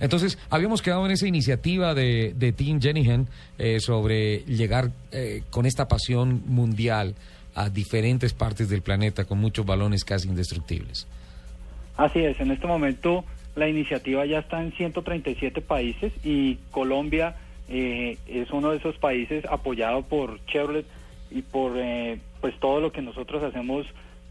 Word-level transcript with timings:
Entonces, 0.00 0.38
habíamos 0.50 0.82
quedado 0.82 1.04
en 1.06 1.12
esa 1.12 1.26
iniciativa 1.26 1.94
de, 1.94 2.34
de 2.36 2.52
Team 2.52 2.80
Jenihan 2.80 3.28
eh, 3.58 3.80
sobre 3.80 4.40
llegar 4.40 4.90
eh, 5.12 5.42
con 5.50 5.66
esta 5.66 5.88
pasión 5.88 6.42
mundial 6.46 7.14
a 7.54 7.68
diferentes 7.70 8.32
partes 8.34 8.68
del 8.68 8.82
planeta 8.82 9.24
con 9.24 9.38
muchos 9.38 9.66
balones 9.66 10.04
casi 10.04 10.28
indestructibles. 10.28 11.06
Así 11.96 12.20
es, 12.20 12.38
en 12.38 12.52
este 12.52 12.66
momento 12.66 13.24
la 13.56 13.68
iniciativa 13.68 14.24
ya 14.24 14.38
está 14.38 14.62
en 14.62 14.72
137 14.72 15.60
países 15.60 16.12
y 16.24 16.58
Colombia 16.70 17.34
eh, 17.68 18.16
es 18.28 18.50
uno 18.52 18.70
de 18.70 18.78
esos 18.78 18.96
países 18.96 19.44
apoyado 19.46 20.02
por 20.02 20.44
Chevrolet 20.46 20.86
y 21.30 21.42
por 21.42 21.72
eh, 21.76 22.18
pues 22.40 22.54
todo 22.60 22.80
lo 22.80 22.92
que 22.92 23.02
nosotros 23.02 23.42
hacemos 23.42 23.86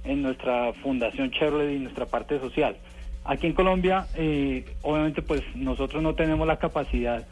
en 0.06 0.22
nuestra 0.22 0.72
fundación 0.82 1.32
Chevrolet 1.32 1.76
y 1.76 1.80
nuestra 1.80 2.06
parte 2.06 2.40
social. 2.40 2.78
Aquí 3.28 3.48
en 3.48 3.54
Colombia, 3.54 4.08
eh, 4.16 4.64
obviamente, 4.84 5.22
pues 5.22 5.42
nosotros 5.54 6.02
no 6.02 6.16
tenemos 6.16 6.48
la 6.48 6.58
capacidad 6.58 7.28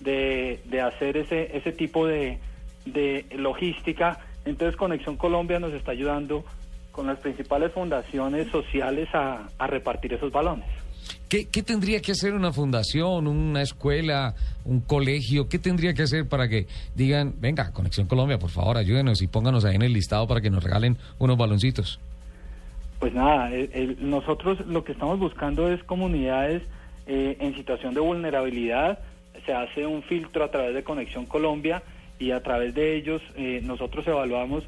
de, 0.00 0.58
de 0.64 0.80
hacer 0.80 1.18
ese, 1.18 1.54
ese 1.54 1.70
tipo 1.70 2.06
de, 2.06 2.38
de 2.86 3.26
logística. 3.36 4.18
Entonces, 4.46 4.74
Conexión 4.74 5.16
Colombia 5.16 5.60
nos 5.60 5.74
está 5.74 5.92
ayudando 5.92 6.44
con 6.92 7.06
las 7.06 7.18
principales 7.18 7.72
fundaciones 7.72 8.48
sociales 8.50 9.08
a, 9.12 9.46
a 9.58 9.66
repartir 9.66 10.14
esos 10.14 10.32
balones. 10.32 10.66
¿Qué, 11.28 11.46
¿Qué, 11.46 11.62
tendría 11.62 12.00
que 12.00 12.12
hacer 12.12 12.32
una 12.32 12.52
fundación, 12.52 13.26
una 13.26 13.60
escuela, 13.60 14.34
un 14.64 14.80
colegio? 14.80 15.48
¿Qué 15.48 15.58
tendría 15.58 15.92
que 15.92 16.02
hacer 16.04 16.26
para 16.26 16.48
que 16.48 16.66
digan, 16.94 17.34
venga, 17.38 17.70
Conexión 17.72 18.06
Colombia, 18.06 18.38
por 18.38 18.50
favor, 18.50 18.78
ayúdenos 18.78 19.20
y 19.20 19.26
pónganos 19.26 19.66
ahí 19.66 19.74
en 19.74 19.82
el 19.82 19.92
listado 19.92 20.26
para 20.26 20.40
que 20.40 20.48
nos 20.48 20.62
regalen 20.62 20.96
unos 21.18 21.36
baloncitos? 21.36 22.00
Pues 23.04 23.12
nada, 23.12 23.52
el, 23.52 23.68
el, 23.74 23.96
nosotros 24.08 24.66
lo 24.66 24.82
que 24.82 24.92
estamos 24.92 25.18
buscando 25.18 25.70
es 25.70 25.84
comunidades 25.84 26.62
eh, 27.06 27.36
en 27.38 27.54
situación 27.54 27.92
de 27.92 28.00
vulnerabilidad. 28.00 28.98
Se 29.44 29.52
hace 29.52 29.86
un 29.86 30.02
filtro 30.04 30.42
a 30.42 30.50
través 30.50 30.74
de 30.74 30.82
Conexión 30.82 31.26
Colombia 31.26 31.82
y 32.18 32.30
a 32.30 32.42
través 32.42 32.74
de 32.74 32.96
ellos 32.96 33.20
eh, 33.36 33.60
nosotros 33.62 34.06
evaluamos 34.06 34.64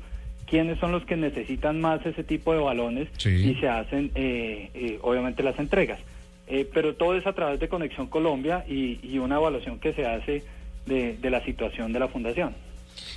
quiénes 0.47 0.79
son 0.81 0.92
los 0.92 1.03
que 1.07 1.17
necesitan 1.17 1.81
más 1.81 2.05
ese 2.05 2.25
tipo 2.25 2.53
de 2.53 2.59
balones 2.59 3.09
Sí. 3.17 3.31
y 3.31 3.55
se 3.59 3.70
hacen 3.70 4.11
eh, 4.14 4.69
eh, 4.75 4.98
obviamente 5.01 5.42
las 5.42 5.59
entregas. 5.59 5.98
Eh, 6.47 6.69
pero 6.75 6.95
todo 6.95 7.17
es 7.17 7.27
a 7.27 7.33
través 7.33 7.59
de 7.59 7.70
Conexión 7.70 8.07
Colombia 8.09 8.67
y, 8.69 9.01
y 9.03 9.17
una 9.19 9.37
evaluación 9.37 9.79
que 9.81 9.95
se 9.95 10.05
hace 10.05 10.42
de, 10.84 11.17
de 11.17 11.31
la 11.31 11.42
situación 11.42 11.91
de 11.95 12.01
la 12.01 12.09
fundación. 12.09 12.55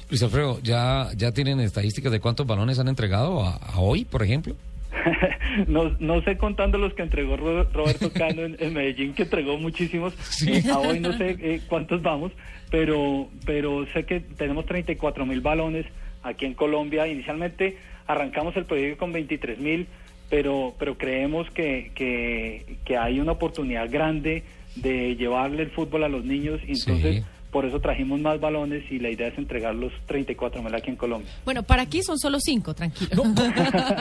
Luis 0.09 0.23
Alfredo, 0.23 0.61
¿ya, 0.63 1.09
¿ya 1.17 1.33
tienen 1.33 1.59
estadísticas 1.59 2.09
de 2.09 2.21
cuántos 2.21 2.47
balones 2.47 2.79
han 2.79 2.87
entregado 2.87 3.43
a, 3.43 3.57
a 3.57 3.79
hoy, 3.81 4.05
por 4.05 4.23
ejemplo? 4.23 4.55
no, 5.67 5.95
no 5.99 6.21
sé 6.23 6.37
contando 6.37 6.77
los 6.77 6.93
que 6.93 7.01
entregó 7.03 7.37
Ro- 7.37 7.67
Roberto 7.73 8.11
Cano 8.11 8.43
en, 8.43 8.55
en 8.59 8.73
Medellín, 8.73 9.13
que 9.13 9.23
entregó 9.23 9.57
muchísimos. 9.57 10.13
Sí. 10.15 10.51
Eh, 10.53 10.63
a 10.71 10.79
hoy 10.79 10.99
no 10.99 11.13
sé 11.17 11.37
eh, 11.39 11.61
cuántos 11.67 12.01
vamos, 12.01 12.31
pero, 12.69 13.29
pero 13.45 13.85
sé 13.93 14.05
que 14.05 14.19
tenemos 14.19 14.65
34 14.65 15.25
mil 15.25 15.41
balones 15.41 15.85
aquí 16.23 16.45
en 16.45 16.53
Colombia. 16.53 17.07
Inicialmente 17.07 17.77
arrancamos 18.07 18.55
el 18.57 18.65
proyecto 18.65 18.97
con 18.99 19.11
23 19.13 19.59
mil, 19.59 19.87
pero, 20.29 20.73
pero 20.79 20.97
creemos 20.97 21.49
que, 21.51 21.91
que, 21.95 22.77
que 22.85 22.97
hay 22.97 23.19
una 23.19 23.33
oportunidad 23.33 23.89
grande 23.89 24.43
de 24.75 25.15
llevarle 25.15 25.63
el 25.63 25.71
fútbol 25.71 26.03
a 26.03 26.09
los 26.09 26.23
niños 26.25 26.59
y 26.67 26.71
entonces 26.79 27.15
Sí. 27.17 27.23
Por 27.51 27.65
eso 27.65 27.79
trajimos 27.79 28.19
más 28.19 28.39
balones 28.39 28.83
y 28.91 28.99
la 28.99 29.09
idea 29.09 29.27
es 29.27 29.37
entregar 29.37 29.73
los 29.75 29.91
34 30.07 30.61
mil 30.61 30.75
aquí 30.75 30.89
en 30.91 30.95
Colombia. 30.95 31.31
Bueno, 31.45 31.63
para 31.63 31.83
aquí 31.83 32.03
son 32.03 32.19
solo 32.19 32.39
cinco, 32.39 32.73
tranquilo. 32.73 33.23
No, 33.23 33.33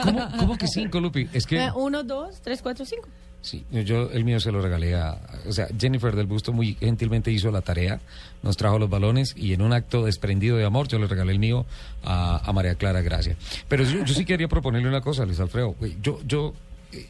¿cómo, 0.03 0.29
cómo 0.39 0.59
que 0.59 0.67
cinco, 0.67 1.01
Lupi? 1.01 1.29
Es 1.33 1.47
que... 1.47 1.57
Eh, 1.57 1.71
Uno, 1.75 2.03
dos, 2.03 2.41
tres, 2.43 2.61
cuatro, 2.63 2.85
cinco. 2.85 3.09
Sí, 3.41 3.65
yo 3.71 4.11
el 4.11 4.25
mío 4.25 4.41
se 4.41 4.51
lo 4.51 4.61
regalé 4.61 4.97
a, 4.97 5.17
o 5.47 5.53
sea, 5.53 5.69
Jennifer 5.79 6.15
del 6.17 6.27
Busto 6.27 6.53
muy 6.53 6.75
gentilmente 6.75 7.31
hizo 7.31 7.53
la 7.53 7.63
tarea, 7.63 8.01
nos 8.43 8.57
trajo 8.57 8.81
los 8.81 8.91
balones 8.91 9.33
y 9.37 9.53
en 9.53 9.63
un 9.63 9.73
acto 9.73 10.05
desprendido 10.05 10.57
de 10.57 10.65
amor 10.65 10.89
yo 10.89 10.99
le 10.99 11.07
regalé 11.07 11.33
el 11.33 11.39
mío 11.39 11.65
a, 12.03 12.43
a 12.45 12.53
María 12.53 12.75
Clara 12.75 13.01
Gracia. 13.01 13.37
Pero 13.69 13.85
yo, 13.85 14.05
yo 14.05 14.13
sí 14.13 14.25
quería 14.25 14.49
proponerle 14.49 14.89
una 14.89 15.01
cosa, 15.01 15.25
Luis 15.25 15.39
Alfredo. 15.39 15.77
Yo, 16.03 16.19
yo 16.27 16.53
eh, 16.93 17.07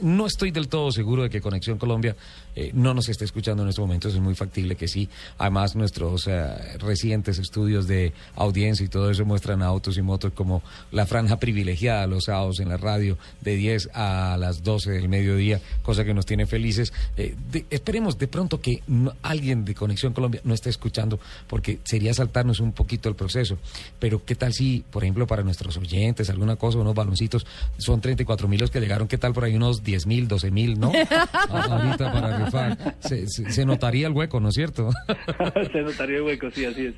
no 0.00 0.26
estoy 0.26 0.50
del 0.50 0.68
todo 0.68 0.90
seguro 0.90 1.22
de 1.22 1.30
que 1.30 1.40
Conexión 1.40 1.78
Colombia 1.78 2.16
eh, 2.56 2.70
no 2.74 2.94
nos 2.94 3.08
esté 3.08 3.24
escuchando 3.24 3.62
en 3.62 3.68
estos 3.68 3.82
momentos. 3.82 4.14
Es 4.14 4.20
muy 4.20 4.34
factible 4.34 4.76
que 4.76 4.88
sí. 4.88 5.08
Además, 5.38 5.76
nuestros 5.76 6.26
eh, 6.26 6.78
recientes 6.78 7.38
estudios 7.38 7.86
de 7.86 8.12
audiencia 8.36 8.84
y 8.84 8.88
todo 8.88 9.10
eso 9.10 9.24
muestran 9.24 9.62
a 9.62 9.66
autos 9.66 9.96
y 9.96 10.02
motos 10.02 10.32
como 10.32 10.62
la 10.90 11.06
franja 11.06 11.38
privilegiada 11.38 12.06
los 12.06 12.24
sábados 12.24 12.60
en 12.60 12.68
la 12.68 12.76
radio 12.76 13.18
de 13.40 13.56
10 13.56 13.90
a 13.94 14.36
las 14.38 14.62
12 14.62 14.90
del 14.90 15.08
mediodía, 15.08 15.60
cosa 15.82 16.04
que 16.04 16.14
nos 16.14 16.26
tiene 16.26 16.46
felices. 16.46 16.92
Eh, 17.16 17.34
esperemos 17.70 18.18
de 18.18 18.28
pronto 18.28 18.60
que 18.60 18.82
alguien 19.22 19.64
de 19.64 19.74
Conexión 19.74 20.12
Colombia 20.12 20.40
no 20.44 20.54
esté 20.54 20.70
escuchando, 20.70 21.20
porque 21.46 21.78
sería 21.84 22.14
saltarnos 22.14 22.60
un 22.60 22.72
poquito 22.72 23.08
el 23.08 23.14
proceso. 23.14 23.58
Pero, 23.98 24.24
¿qué 24.24 24.34
tal 24.34 24.52
si, 24.52 24.84
por 24.90 25.04
ejemplo, 25.04 25.26
para 25.26 25.42
nuestros 25.42 25.76
oyentes, 25.76 26.30
alguna 26.30 26.56
cosa, 26.56 26.78
unos 26.78 26.94
baloncitos, 26.94 27.46
son 27.78 28.00
34 28.00 28.48
mil 28.48 28.60
los 28.60 28.70
que 28.70 28.80
llegaron, 28.80 29.08
¿qué 29.08 29.18
tal 29.18 29.32
por 29.32 29.44
ahí 29.44 29.56
unos 29.56 29.83
10 29.84 30.06
mil, 30.06 30.26
12 30.28 30.50
mil, 30.50 30.78
no? 30.80 30.90
Ahorita 31.50 32.12
para 32.12 32.38
rifar. 32.44 32.94
Se, 33.00 33.26
se- 33.28 33.50
se 33.50 33.64
notaría 33.64 34.06
el 34.06 34.12
hueco, 34.12 34.40
¿no 34.40 34.48
es 34.48 34.54
cierto? 34.54 34.90
Se 35.72 35.82
notaría 35.82 36.16
el 36.16 36.22
hueco, 36.22 36.50
sí, 36.50 36.64
así 36.64 36.86
es. 36.86 36.94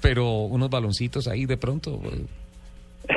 Pero 0.00 0.42
unos 0.42 0.70
baloncitos 0.70 1.26
ahí 1.28 1.44
de 1.46 1.56
pronto. 1.56 1.98
pues, 2.00 2.20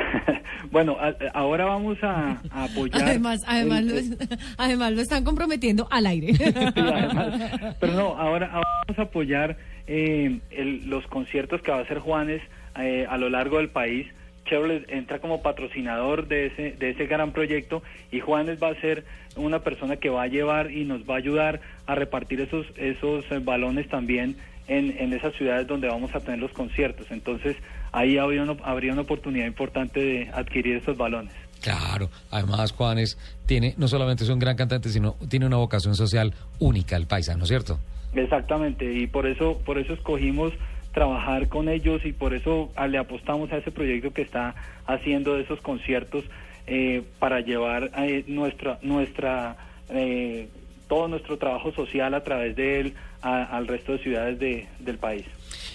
bueno, 0.70 0.96
a- 1.00 1.14
ahora 1.34 1.64
vamos 1.64 1.96
a, 2.02 2.40
a 2.50 2.64
apoyar. 2.64 3.02
Además, 3.02 3.40
además, 3.46 3.80
el- 3.80 3.88
lo, 3.88 3.98
el- 3.98 4.18
además 4.56 4.92
lo 4.92 5.00
están 5.00 5.24
comprometiendo 5.24 5.86
al 5.90 6.06
aire. 6.06 6.34
sí, 6.34 6.44
además. 6.44 7.76
pero 7.80 7.92
no, 7.94 8.16
ahora, 8.16 8.46
ahora 8.52 8.68
vamos 8.86 8.98
a 8.98 9.02
apoyar 9.02 9.56
eh, 9.86 10.40
el- 10.50 10.88
los 10.90 11.06
conciertos 11.06 11.62
que 11.62 11.70
va 11.70 11.78
a 11.78 11.82
hacer 11.82 11.98
Juanes 12.00 12.42
eh, 12.78 13.06
a 13.08 13.16
lo 13.16 13.30
largo 13.30 13.58
del 13.58 13.70
país. 13.70 14.06
Chevrolet 14.48 14.84
entra 14.88 15.18
como 15.20 15.42
patrocinador 15.42 16.26
de 16.28 16.46
ese, 16.46 16.72
de 16.72 16.90
ese 16.90 17.06
gran 17.06 17.32
proyecto 17.32 17.82
y 18.10 18.20
Juanes 18.20 18.62
va 18.62 18.68
a 18.68 18.80
ser 18.80 19.04
una 19.36 19.60
persona 19.60 19.96
que 19.96 20.10
va 20.10 20.22
a 20.22 20.26
llevar 20.26 20.70
y 20.70 20.84
nos 20.84 21.02
va 21.08 21.14
a 21.14 21.18
ayudar 21.18 21.60
a 21.86 21.94
repartir 21.94 22.40
esos, 22.40 22.66
esos 22.76 23.24
eh, 23.30 23.38
balones 23.40 23.88
también 23.88 24.36
en, 24.66 24.96
en 24.98 25.12
esas 25.12 25.34
ciudades 25.34 25.66
donde 25.66 25.88
vamos 25.88 26.14
a 26.14 26.20
tener 26.20 26.40
los 26.40 26.52
conciertos. 26.52 27.06
Entonces 27.10 27.56
ahí 27.92 28.18
habría 28.18 28.42
una, 28.42 28.56
habría 28.64 28.92
una 28.92 29.02
oportunidad 29.02 29.46
importante 29.46 30.00
de 30.00 30.30
adquirir 30.32 30.76
esos 30.76 30.96
balones. 30.96 31.32
Claro, 31.60 32.08
además 32.30 32.72
Juanes 32.72 33.18
tiene, 33.46 33.74
no 33.78 33.88
solamente 33.88 34.24
es 34.24 34.30
un 34.30 34.38
gran 34.38 34.56
cantante, 34.56 34.90
sino 34.90 35.16
tiene 35.28 35.46
una 35.46 35.56
vocación 35.56 35.94
social 35.96 36.32
única, 36.60 36.96
el 36.96 37.06
paisa, 37.06 37.34
¿no 37.36 37.42
es 37.44 37.48
cierto? 37.48 37.80
Exactamente, 38.14 38.90
y 38.92 39.06
por 39.06 39.26
eso, 39.26 39.58
por 39.64 39.78
eso 39.78 39.92
escogimos 39.92 40.52
trabajar 40.98 41.46
con 41.48 41.68
ellos 41.68 42.04
y 42.04 42.12
por 42.12 42.34
eso 42.34 42.72
ah, 42.74 42.88
le 42.88 42.98
apostamos 42.98 43.52
a 43.52 43.58
ese 43.58 43.70
proyecto 43.70 44.12
que 44.12 44.22
está 44.22 44.56
haciendo 44.84 45.36
de 45.36 45.42
esos 45.42 45.60
conciertos 45.60 46.24
eh, 46.66 47.02
para 47.20 47.38
llevar 47.40 47.90
eh, 47.98 48.24
nuestra, 48.26 48.80
nuestra, 48.82 49.56
eh, 49.90 50.48
todo 50.88 51.06
nuestro 51.06 51.38
trabajo 51.38 51.70
social 51.72 52.14
a 52.14 52.24
través 52.24 52.56
de 52.56 52.80
él 52.80 52.94
a- 53.22 53.44
al 53.44 53.68
resto 53.68 53.92
de 53.92 53.98
ciudades 53.98 54.40
de- 54.40 54.66
del 54.80 54.98
país. 54.98 55.24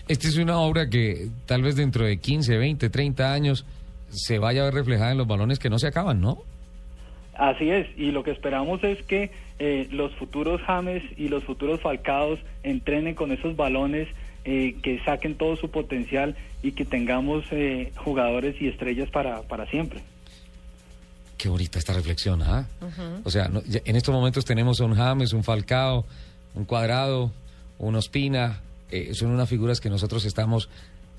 Esta 0.10 0.28
es 0.28 0.36
una 0.38 0.58
obra 0.60 0.90
que 0.90 1.30
tal 1.46 1.62
vez 1.62 1.78
dentro 1.78 2.04
de 2.06 2.18
15, 2.18 2.58
20, 2.58 2.90
30 2.90 3.32
años 3.32 3.66
se 4.10 4.40
vaya 4.40 4.64
a 4.64 4.66
ver 4.66 4.74
reflejada 4.74 5.14
en 5.14 5.18
los 5.20 5.28
balones 5.28 5.58
que 5.58 5.70
no 5.70 5.80
se 5.80 5.88
acaban, 5.88 6.20
¿no? 6.20 6.40
Así 7.36 7.70
es, 7.70 7.88
y 7.98 8.12
lo 8.12 8.24
que 8.24 8.32
esperamos 8.32 8.84
es 8.84 9.02
que 9.04 9.32
eh, 9.60 9.88
los 9.92 10.14
futuros 10.16 10.60
James 10.68 11.02
y 11.18 11.30
los 11.30 11.46
futuros 11.46 11.80
Falcados 11.80 12.40
entrenen 12.64 13.16
con 13.16 13.32
esos 13.32 13.56
balones, 13.56 14.08
eh, 14.46 14.76
que 14.84 15.00
saquen 15.06 15.36
todo 15.36 15.56
su 15.56 15.70
potencial 15.70 16.36
y 16.62 16.72
que 16.74 16.86
tengamos 16.86 17.46
eh, 17.52 17.92
jugadores 17.98 18.56
y 18.62 18.68
estrellas 18.68 19.10
para, 19.10 19.42
para 19.44 19.66
siempre. 19.70 20.02
Qué 21.38 21.50
bonita 21.50 21.80
esta 21.80 21.94
reflexión, 21.94 22.42
¿ah? 22.42 22.68
O 23.26 23.30
sea, 23.32 23.48
no- 23.50 23.64
ya- 23.64 23.82
en 23.86 23.96
estos 23.96 24.14
momentos 24.14 24.46
tenemos 24.46 24.80
a 24.80 24.86
un 24.86 24.96
James, 24.96 25.34
un 25.34 25.44
Falcao, 25.44 26.06
un 26.56 26.66
Cuadrado, 26.66 27.32
un 27.80 27.96
Ospina, 27.96 28.62
eh, 28.92 29.14
son 29.14 29.32
unas 29.32 29.50
figuras 29.50 29.82
que 29.82 29.90
nosotros 29.90 30.24
estamos 30.26 30.70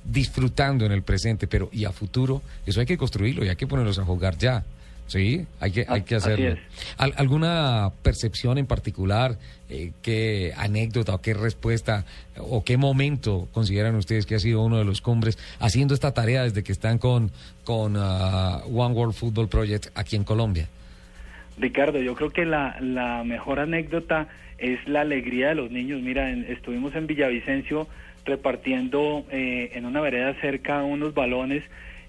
disfrutando 0.04 0.84
en 0.86 0.92
el 0.92 1.02
presente, 1.02 1.46
pero 1.46 1.68
y 1.72 1.84
a 1.84 1.92
futuro, 1.92 2.42
eso 2.66 2.80
hay 2.80 2.86
que 2.86 2.96
construirlo 2.96 3.44
y 3.44 3.48
hay 3.48 3.56
que 3.56 3.66
ponerlos 3.66 3.98
a 3.98 4.04
jugar 4.04 4.36
ya. 4.38 4.64
Sí, 5.06 5.44
hay 5.60 5.70
que, 5.70 5.84
hay 5.86 6.02
que 6.02 6.14
Así 6.16 6.30
hacerlo. 6.30 6.48
es. 6.54 6.58
¿Al- 6.96 7.12
¿Alguna 7.16 7.90
percepción 8.02 8.56
en 8.58 8.66
particular? 8.66 9.36
Eh, 9.68 9.92
¿Qué 10.02 10.52
anécdota 10.56 11.14
o 11.14 11.20
qué 11.20 11.34
respuesta 11.34 12.04
o 12.38 12.64
qué 12.64 12.76
momento 12.78 13.46
consideran 13.52 13.94
ustedes 13.96 14.24
que 14.26 14.34
ha 14.34 14.38
sido 14.38 14.62
uno 14.62 14.78
de 14.78 14.84
los 14.84 15.00
cumbres 15.02 15.38
haciendo 15.60 15.94
esta 15.94 16.12
tarea 16.14 16.42
desde 16.44 16.62
que 16.64 16.72
están 16.72 16.98
con, 16.98 17.30
con 17.64 17.94
ah, 17.98 18.62
One 18.66 18.94
World 18.94 19.14
Football 19.14 19.48
Project 19.48 19.88
aquí 19.94 20.16
en 20.16 20.24
Colombia? 20.24 20.68
Ricardo, 21.58 22.00
yo 22.00 22.14
creo 22.14 22.30
que 22.30 22.44
la, 22.46 22.76
la 22.80 23.22
mejor 23.24 23.60
anécdota 23.60 24.28
es 24.58 24.86
la 24.88 25.02
alegría 25.02 25.48
de 25.50 25.54
los 25.54 25.70
niños. 25.70 26.00
Mira, 26.02 26.30
en- 26.30 26.44
estuvimos 26.50 26.94
en 26.94 27.06
Villavicencio 27.06 27.86
repartiendo 28.24 29.24
eh, 29.30 29.70
en 29.74 29.84
una 29.86 30.00
vereda 30.00 30.34
cerca 30.40 30.82
unos 30.82 31.14
balones 31.14 31.62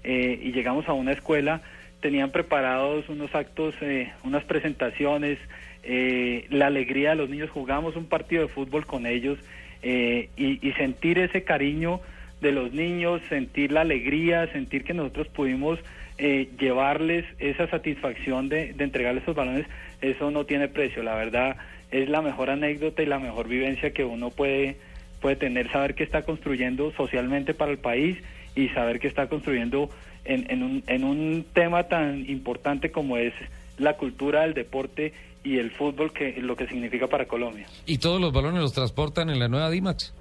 eh, 0.04 0.40
y 0.42 0.52
llegamos 0.52 0.88
a 0.88 0.92
una 0.94 1.12
escuela, 1.12 1.60
tenían 2.06 2.30
preparados 2.30 3.08
unos 3.08 3.34
actos, 3.34 3.74
eh, 3.80 4.12
unas 4.22 4.44
presentaciones, 4.44 5.40
eh, 5.82 6.46
la 6.50 6.68
alegría 6.68 7.10
de 7.10 7.16
los 7.16 7.28
niños. 7.28 7.50
Jugamos 7.50 7.96
un 7.96 8.06
partido 8.06 8.42
de 8.42 8.48
fútbol 8.48 8.86
con 8.86 9.06
ellos 9.06 9.40
eh, 9.82 10.28
y, 10.36 10.64
y 10.64 10.72
sentir 10.74 11.18
ese 11.18 11.42
cariño 11.42 12.00
de 12.40 12.52
los 12.52 12.72
niños, 12.72 13.22
sentir 13.28 13.72
la 13.72 13.80
alegría, 13.80 14.46
sentir 14.52 14.84
que 14.84 14.94
nosotros 14.94 15.26
pudimos 15.26 15.80
eh, 16.16 16.48
llevarles 16.60 17.24
esa 17.40 17.66
satisfacción 17.66 18.48
de, 18.48 18.72
de 18.72 18.84
entregarles 18.84 19.24
esos 19.24 19.34
balones, 19.34 19.66
eso 20.00 20.30
no 20.30 20.46
tiene 20.46 20.68
precio. 20.68 21.02
La 21.02 21.16
verdad 21.16 21.56
es 21.90 22.08
la 22.08 22.22
mejor 22.22 22.50
anécdota 22.50 23.02
y 23.02 23.06
la 23.06 23.18
mejor 23.18 23.48
vivencia 23.48 23.90
que 23.90 24.04
uno 24.04 24.30
puede, 24.30 24.76
puede 25.20 25.34
tener, 25.34 25.72
saber 25.72 25.96
que 25.96 26.04
está 26.04 26.22
construyendo 26.22 26.92
socialmente 26.92 27.52
para 27.52 27.72
el 27.72 27.78
país 27.78 28.16
y 28.56 28.68
saber 28.70 28.98
que 28.98 29.06
está 29.06 29.28
construyendo 29.28 29.88
en, 30.24 30.50
en, 30.50 30.62
un, 30.64 30.82
en 30.88 31.04
un 31.04 31.44
tema 31.52 31.84
tan 31.84 32.28
importante 32.28 32.90
como 32.90 33.16
es 33.18 33.32
la 33.78 33.92
cultura 33.96 34.40
del 34.42 34.54
deporte 34.54 35.12
y 35.44 35.58
el 35.58 35.70
fútbol, 35.70 36.12
que 36.12 36.40
lo 36.42 36.56
que 36.56 36.66
significa 36.66 37.06
para 37.06 37.26
Colombia. 37.26 37.66
¿Y 37.86 37.98
todos 37.98 38.20
los 38.20 38.32
balones 38.32 38.60
los 38.60 38.72
transportan 38.72 39.30
en 39.30 39.38
la 39.38 39.46
nueva 39.46 39.70
DIMAX? 39.70 40.12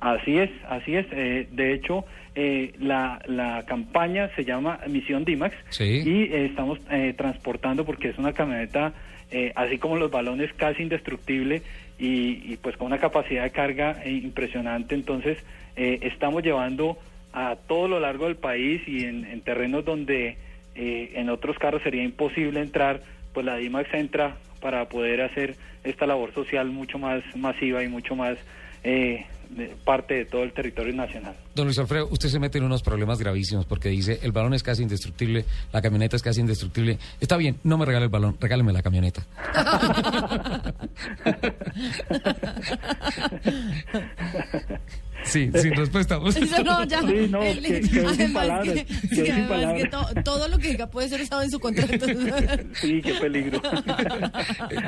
Así 0.00 0.36
es, 0.38 0.50
así 0.68 0.96
es. 0.96 1.06
Eh, 1.12 1.46
de 1.52 1.72
hecho, 1.74 2.04
eh, 2.34 2.74
la, 2.80 3.20
la 3.26 3.64
campaña 3.66 4.28
se 4.34 4.44
llama 4.44 4.80
Misión 4.88 5.24
DIMAX 5.24 5.54
Sí. 5.70 6.02
y 6.04 6.22
eh, 6.24 6.46
estamos 6.46 6.80
eh, 6.90 7.14
transportando 7.16 7.84
porque 7.84 8.08
es 8.08 8.18
una 8.18 8.32
camioneta, 8.32 8.92
eh, 9.30 9.52
así 9.54 9.78
como 9.78 9.96
los 9.96 10.10
balones, 10.10 10.52
casi 10.54 10.82
indestructible 10.82 11.62
y, 11.98 12.52
y, 12.52 12.58
pues 12.60 12.76
con 12.76 12.88
una 12.88 12.98
capacidad 12.98 13.44
de 13.44 13.50
carga 13.50 14.02
eh, 14.04 14.10
impresionante. 14.10 14.94
Entonces, 14.96 15.38
eh, 15.76 16.00
estamos 16.02 16.42
llevando 16.42 16.98
a 17.34 17.56
todo 17.56 17.88
lo 17.88 18.00
largo 18.00 18.26
del 18.26 18.36
país 18.36 18.80
y 18.86 19.04
en, 19.04 19.24
en 19.24 19.40
terrenos 19.40 19.84
donde 19.84 20.38
eh, 20.76 21.12
en 21.16 21.28
otros 21.28 21.58
carros 21.58 21.82
sería 21.82 22.04
imposible 22.04 22.60
entrar, 22.60 23.02
pues 23.32 23.44
la 23.44 23.56
DIMAX 23.56 23.92
entra 23.92 24.36
para 24.60 24.88
poder 24.88 25.20
hacer 25.20 25.56
esta 25.82 26.06
labor 26.06 26.32
social 26.32 26.70
mucho 26.70 26.98
más 26.98 27.22
masiva 27.36 27.82
y 27.82 27.88
mucho 27.88 28.14
más 28.14 28.38
eh, 28.84 29.26
de 29.50 29.74
parte 29.84 30.14
de 30.14 30.24
todo 30.26 30.44
el 30.44 30.52
territorio 30.52 30.94
nacional. 30.94 31.34
Don 31.56 31.66
Luis 31.66 31.78
Alfredo, 31.78 32.06
usted 32.08 32.28
se 32.28 32.38
mete 32.38 32.58
en 32.58 32.64
unos 32.64 32.82
problemas 32.82 33.18
gravísimos 33.18 33.66
porque 33.66 33.88
dice 33.88 34.20
el 34.22 34.30
balón 34.30 34.54
es 34.54 34.62
casi 34.62 34.82
indestructible, 34.82 35.44
la 35.72 35.82
camioneta 35.82 36.14
es 36.14 36.22
casi 36.22 36.40
indestructible. 36.40 36.98
Está 37.20 37.36
bien, 37.36 37.56
no 37.64 37.76
me 37.76 37.84
regale 37.84 38.04
el 38.04 38.10
balón, 38.10 38.36
regáleme 38.40 38.72
la 38.72 38.82
camioneta. 38.82 39.26
sí, 45.24 45.50
sin 45.54 45.74
respuesta. 45.74 46.18
Eso 46.28 46.62
no, 46.62 46.84
ya. 46.84 47.00
Sí, 47.00 47.26
no, 47.30 47.42
El- 47.42 47.60
que- 47.62 47.80
quedó 47.80 48.10
sin 48.10 48.20
además 48.20 48.32
palabras, 48.46 48.74
que- 48.74 48.84
quedó 48.84 49.00
sí, 49.00 49.08
sin 49.16 49.32
además 49.32 49.48
palabras. 49.50 49.82
que 49.82 49.88
to- 49.88 50.22
todo 50.24 50.48
lo 50.48 50.58
que 50.58 50.68
diga 50.68 50.86
puede 50.90 51.08
ser 51.08 51.20
usado 51.22 51.42
en 51.42 51.50
su 51.50 51.58
contrato. 51.60 52.06
Sí, 52.74 53.00
qué 53.02 53.14
peligro. 53.14 53.60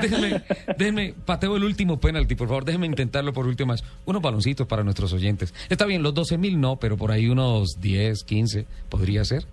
déjeme, 0.01 0.43
déjeme, 0.79 1.15
pateo 1.25 1.57
el 1.57 1.65
último 1.65 1.99
penalti, 2.01 2.35
por 2.35 2.49
favor, 2.49 2.65
déjeme 2.65 2.87
intentarlo 2.87 3.33
por 3.33 3.47
último 3.47 3.69
más. 3.73 3.85
Unos 4.05 4.23
baloncitos 4.23 4.67
para 4.67 4.83
nuestros 4.85 5.13
oyentes. 5.13 5.55
Está 5.69 5.87
bien, 5.87 6.03
los 6.03 6.15
12 6.15 6.39
mil 6.39 6.61
no, 6.61 6.77
pero 6.77 6.97
por 6.97 7.11
ahí 7.13 7.29
unos 7.29 7.81
10, 7.81 8.25
15 8.25 8.67
podría 8.89 9.25
ser. 9.25 9.45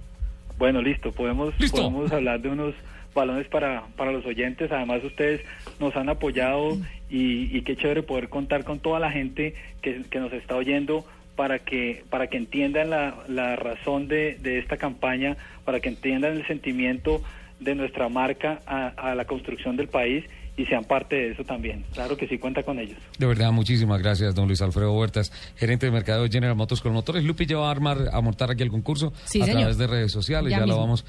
Bueno, 0.58 0.82
listo, 0.82 1.12
podemos, 1.12 1.54
Listo. 1.60 1.78
podemos 1.78 2.12
hablar 2.12 2.42
de 2.42 2.50
unos 2.50 2.74
balones 3.14 3.48
para, 3.48 3.84
para 3.96 4.12
los 4.12 4.26
oyentes. 4.26 4.72
Además, 4.72 5.04
ustedes 5.04 5.42
nos 5.80 5.96
han 5.96 6.10
apoyado 6.10 6.78
y, 7.10 7.56
y 7.56 7.62
qué 7.62 7.76
chévere 7.76 8.04
poder 8.04 8.30
contar 8.30 8.64
con 8.64 8.80
toda 8.80 9.00
la 9.00 9.12
gente 9.12 9.54
que, 9.82 10.02
que 10.10 10.20
nos 10.20 10.34
está 10.34 10.56
oyendo 10.56 11.06
para 11.36 11.58
que 11.60 12.04
para 12.12 12.28
que 12.28 12.38
entiendan 12.38 12.92
la, 12.92 13.16
la 13.28 13.56
razón 13.56 14.08
de, 14.08 14.38
de 14.42 14.60
esta 14.60 14.78
campaña, 14.78 15.36
para 15.66 15.80
que 15.80 15.90
entiendan 15.90 16.34
el 16.38 16.46
sentimiento 16.48 17.22
de 17.60 17.76
nuestra 17.76 18.08
marca 18.10 18.62
a, 18.68 18.88
a 18.90 19.16
la 19.16 19.26
construcción 19.26 19.76
del 19.76 19.88
país 19.88 20.26
y 20.56 20.66
sean 20.68 20.84
parte 20.84 21.16
de 21.16 21.32
eso 21.32 21.44
también. 21.44 21.84
Claro 21.94 22.16
que 22.16 22.28
sí, 22.28 22.38
cuenta 22.38 22.62
con 22.62 22.78
ellos. 22.78 23.00
De 23.18 23.26
verdad, 23.26 23.52
muchísimas 23.52 24.00
gracias, 24.04 24.36
don 24.36 24.46
Luis 24.46 24.62
Alfredo 24.62 24.94
Huertas, 24.94 25.32
gerente 25.56 25.88
de 25.88 25.92
mercadeo 25.92 26.22
de 26.22 26.30
General 26.30 26.56
Motors 26.56 26.80
con 26.82 26.94
motores. 26.94 27.24
Lupi 27.24 27.48
ya 27.48 27.58
va 27.58 27.70
a 27.70 27.72
armar, 27.72 27.98
a 28.12 28.22
montar 28.22 28.52
aquí 28.52 28.62
el 28.62 28.70
concurso 28.70 29.12
Sí, 29.26 29.42
a 29.42 29.46
señor. 29.46 29.62
través 29.62 29.78
de 29.80 29.88
redes 29.88 30.12
sociales, 30.12 30.52
Ya 30.52 30.60
ya, 30.60 30.66
lo 30.68 30.78
vamos 30.78 31.04